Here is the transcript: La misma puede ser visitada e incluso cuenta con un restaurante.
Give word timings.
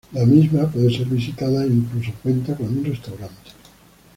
La 0.13 0.25
misma 0.25 0.65
puede 0.67 0.89
ser 0.91 1.05
visitada 1.05 1.63
e 1.63 1.67
incluso 1.67 2.11
cuenta 2.23 2.55
con 2.55 2.69
un 2.75 2.83
restaurante. 2.83 3.51